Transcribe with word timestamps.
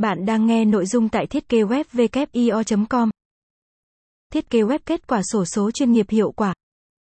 Bạn 0.00 0.26
đang 0.26 0.46
nghe 0.46 0.64
nội 0.64 0.86
dung 0.86 1.08
tại 1.08 1.26
thiết 1.26 1.48
kế 1.48 1.62
web 1.62 2.86
com 2.88 3.10
Thiết 4.32 4.50
kế 4.50 4.58
web 4.58 4.78
kết 4.86 5.06
quả 5.06 5.22
sổ 5.32 5.44
số 5.44 5.70
chuyên 5.70 5.92
nghiệp 5.92 6.06
hiệu 6.10 6.32
quả. 6.32 6.54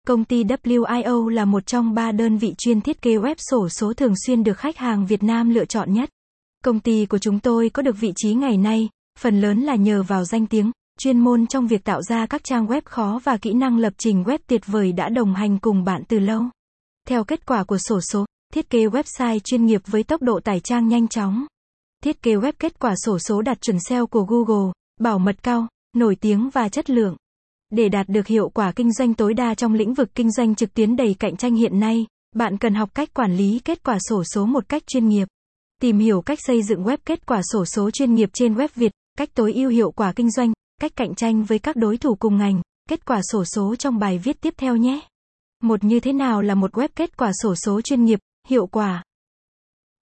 Công 0.08 0.26
ty 0.26 0.44
WIO 0.44 1.28
là 1.28 1.46
một 1.46 1.66
trong 1.66 1.94
ba 1.94 2.12
đơn 2.12 2.38
vị 2.38 2.54
chuyên 2.58 2.82
thiết 2.82 3.02
kế 3.02 3.12
web 3.12 3.36
sổ 3.38 3.70
số 3.70 3.94
thường 3.94 4.14
xuyên 4.26 4.44
được 4.44 4.58
khách 4.58 4.78
hàng 4.78 5.06
Việt 5.06 5.24
Nam 5.24 5.50
lựa 5.50 5.66
chọn 5.66 5.94
nhất. 5.94 6.10
Công 6.64 6.80
ty 6.80 7.06
của 7.06 7.18
chúng 7.18 7.40
tôi 7.40 7.70
có 7.70 7.82
được 7.82 7.96
vị 8.00 8.14
trí 8.16 8.34
ngày 8.34 8.58
nay, 8.58 8.90
phần 9.20 9.42
lớn 9.42 9.62
là 9.62 9.76
nhờ 9.76 10.04
vào 10.04 10.26
danh 10.26 10.46
tiếng, 10.48 10.72
chuyên 11.00 11.20
môn 11.20 11.48
trong 11.48 11.68
việc 11.68 11.84
tạo 11.84 12.02
ra 12.02 12.26
các 12.26 12.44
trang 12.44 12.66
web 12.66 12.82
khó 12.86 13.20
và 13.24 13.38
kỹ 13.38 13.54
năng 13.54 13.78
lập 13.78 13.94
trình 13.98 14.24
web 14.24 14.38
tuyệt 14.48 14.62
vời 14.66 14.92
đã 14.92 15.10
đồng 15.10 15.34
hành 15.34 15.60
cùng 15.60 15.84
bạn 15.84 16.04
từ 16.08 16.20
lâu. 16.20 16.44
Theo 17.08 17.24
kết 17.24 17.46
quả 17.46 17.64
của 17.64 17.78
sổ 17.78 18.02
số, 18.02 18.26
thiết 18.54 18.70
kế 18.70 18.86
website 18.86 19.40
chuyên 19.40 19.66
nghiệp 19.66 19.82
với 19.86 20.04
tốc 20.04 20.22
độ 20.22 20.40
tải 20.40 20.60
trang 20.60 20.88
nhanh 20.88 21.08
chóng. 21.08 21.46
Thiết 22.04 22.22
kế 22.22 22.36
web 22.36 22.54
kết 22.60 22.80
quả 22.80 22.94
sổ 23.06 23.20
số 23.20 23.42
đạt 23.42 23.62
chuẩn 23.62 23.78
SEO 23.80 24.08
của 24.08 24.24
Google, 24.24 24.72
bảo 25.00 25.20
mật 25.20 25.44
cao, 25.44 25.68
nổi 25.98 26.16
tiếng 26.16 26.50
và 26.50 26.70
chất 26.70 26.90
lượng. 26.90 27.16
Để 27.70 27.90
đạt 27.90 28.10
được 28.10 28.28
hiệu 28.28 28.50
quả 28.50 28.72
kinh 28.72 28.94
doanh 28.94 29.14
tối 29.14 29.34
đa 29.34 29.56
trong 29.56 29.74
lĩnh 29.74 29.94
vực 29.94 30.10
kinh 30.16 30.32
doanh 30.32 30.56
trực 30.56 30.74
tuyến 30.74 30.96
đầy 30.96 31.16
cạnh 31.20 31.38
tranh 31.38 31.56
hiện 31.56 31.80
nay, 31.80 32.06
bạn 32.36 32.58
cần 32.58 32.74
học 32.74 32.90
cách 32.94 33.14
quản 33.14 33.36
lý 33.36 33.60
kết 33.60 33.84
quả 33.84 33.98
sổ 34.10 34.24
số 34.24 34.46
một 34.46 34.70
cách 34.70 34.84
chuyên 34.88 35.08
nghiệp. 35.08 35.28
Tìm 35.82 36.00
hiểu 36.00 36.22
cách 36.22 36.40
xây 36.42 36.64
dựng 36.64 36.84
web 36.84 36.98
kết 37.06 37.26
quả 37.26 37.42
sổ 37.52 37.66
số 37.66 37.92
chuyên 37.92 38.14
nghiệp 38.14 38.30
trên 38.34 38.56
web 38.56 38.68
Việt, 38.76 38.92
cách 39.18 39.30
tối 39.34 39.54
ưu 39.54 39.70
hiệu 39.70 39.92
quả 39.92 40.14
kinh 40.16 40.32
doanh, 40.32 40.54
cách 40.82 40.92
cạnh 40.96 41.16
tranh 41.16 41.44
với 41.44 41.60
các 41.60 41.76
đối 41.76 41.98
thủ 41.98 42.16
cùng 42.16 42.38
ngành, 42.38 42.62
kết 42.90 43.06
quả 43.06 43.22
sổ 43.32 43.44
số 43.46 43.76
trong 43.76 44.00
bài 44.00 44.18
viết 44.18 44.42
tiếp 44.42 44.54
theo 44.58 44.76
nhé. 44.76 45.00
Một 45.64 45.84
như 45.84 46.00
thế 46.00 46.14
nào 46.14 46.42
là 46.42 46.56
một 46.56 46.74
web 46.74 46.88
kết 46.96 47.18
quả 47.18 47.32
sổ 47.44 47.56
số 47.56 47.82
chuyên 47.82 48.06
nghiệp, 48.06 48.20
hiệu 48.48 48.68
quả? 48.68 49.04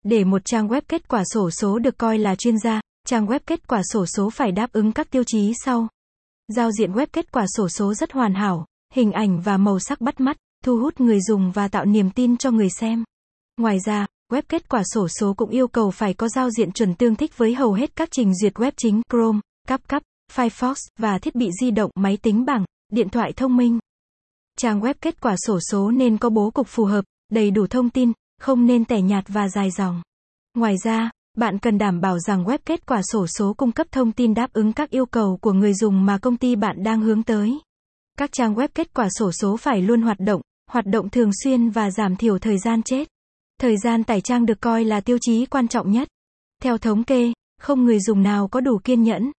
Để 0.04 0.24
một 0.24 0.42
trang 0.46 0.68
web 0.68 0.82
kết 0.88 1.08
quả 1.08 1.24
sổ 1.34 1.52
số 1.52 1.80
được 1.80 1.98
coi 1.98 2.18
là 2.18 2.36
chuyên 2.36 2.58
gia, 2.58 2.82
trang 3.08 3.26
web 3.26 3.40
kết 3.46 3.68
quả 3.68 3.82
sổ 3.94 4.06
số 4.06 4.30
phải 4.30 4.52
đáp 4.52 4.72
ứng 4.72 4.92
các 4.92 5.12
tiêu 5.12 5.24
chí 5.24 5.54
sau. 5.66 5.88
Giao 6.48 6.72
diện 6.72 6.92
web 6.92 7.08
kết 7.12 7.32
quả 7.32 7.46
sổ 7.58 7.70
số 7.70 7.94
rất 7.94 8.12
hoàn 8.12 8.34
hảo, 8.34 8.66
hình 8.94 9.12
ảnh 9.12 9.42
và 9.42 9.58
màu 9.58 9.80
sắc 9.80 10.02
bắt 10.02 10.20
mắt, 10.20 10.38
thu 10.66 10.78
hút 10.80 11.00
người 11.00 11.20
dùng 11.22 11.52
và 11.52 11.68
tạo 11.68 11.86
niềm 11.86 12.12
tin 12.12 12.38
cho 12.38 12.52
người 12.52 12.70
xem. 12.70 13.04
Ngoài 13.58 13.78
ra, 13.86 14.06
web 14.32 14.42
kết 14.50 14.70
quả 14.70 14.84
sổ 14.94 15.08
số 15.08 15.34
cũng 15.34 15.50
yêu 15.50 15.68
cầu 15.68 15.92
phải 15.92 16.14
có 16.14 16.30
giao 16.30 16.50
diện 16.50 16.72
chuẩn 16.72 16.96
tương 16.96 17.16
thích 17.16 17.38
với 17.38 17.56
hầu 17.56 17.74
hết 17.74 17.96
các 17.96 18.10
trình 18.12 18.36
duyệt 18.36 18.54
web 18.54 18.72
chính 18.78 19.02
Chrome, 19.10 19.40
CapCut, 19.68 20.04
Firefox 20.36 20.76
và 20.98 21.20
thiết 21.20 21.36
bị 21.36 21.50
di 21.62 21.72
động, 21.72 21.92
máy 21.96 22.18
tính 22.18 22.46
bảng, 22.46 22.66
điện 22.92 23.10
thoại 23.10 23.32
thông 23.36 23.58
minh. 23.58 23.80
Trang 24.58 24.82
web 24.82 24.94
kết 25.02 25.22
quả 25.22 25.36
sổ 25.48 25.60
số 25.72 25.92
nên 25.92 26.18
có 26.18 26.30
bố 26.30 26.52
cục 26.52 26.68
phù 26.68 26.86
hợp, 26.86 27.06
đầy 27.32 27.52
đủ 27.52 27.68
thông 27.68 27.90
tin, 27.90 28.12
không 28.40 28.66
nên 28.66 28.86
tẻ 28.86 29.02
nhạt 29.02 29.24
và 29.28 29.50
dài 29.50 29.72
dòng. 29.72 30.02
Ngoài 30.58 30.76
ra, 30.84 31.10
bạn 31.38 31.60
cần 31.60 31.78
đảm 31.78 32.02
bảo 32.02 32.20
rằng 32.20 32.44
web 32.44 32.58
kết 32.66 32.86
quả 32.86 33.02
sổ 33.12 33.28
số 33.28 33.54
cung 33.54 33.72
cấp 33.72 33.88
thông 33.92 34.12
tin 34.12 34.34
đáp 34.34 34.54
ứng 34.54 34.74
các 34.74 34.90
yêu 34.90 35.06
cầu 35.06 35.38
của 35.42 35.54
người 35.54 35.74
dùng 35.74 36.06
mà 36.06 36.18
công 36.18 36.38
ty 36.38 36.56
bạn 36.56 36.84
đang 36.84 37.02
hướng 37.02 37.24
tới. 37.24 37.60
Các 38.18 38.32
trang 38.32 38.56
web 38.56 38.68
kết 38.74 38.94
quả 38.94 39.08
sổ 39.20 39.32
số 39.32 39.58
phải 39.58 39.82
luôn 39.82 40.02
hoạt 40.02 40.20
động, 40.20 40.42
hoạt 40.70 40.86
động 40.86 41.10
thường 41.10 41.32
xuyên 41.44 41.70
và 41.70 41.92
giảm 41.92 42.16
thiểu 42.16 42.40
thời 42.40 42.58
gian 42.58 42.84
chết. 42.84 43.08
Thời 43.60 43.78
gian 43.78 44.04
tải 44.04 44.22
trang 44.22 44.46
được 44.46 44.62
coi 44.62 44.84
là 44.84 45.02
tiêu 45.02 45.18
chí 45.22 45.46
quan 45.46 45.68
trọng 45.68 45.92
nhất. 45.92 46.08
Theo 46.64 46.78
thống 46.78 47.04
kê, 47.04 47.34
không 47.62 47.86
người 47.86 48.00
dùng 48.00 48.24
nào 48.24 48.48
có 48.48 48.62
đủ 48.62 48.80
kiên 48.84 49.04
nhẫn, 49.04 49.32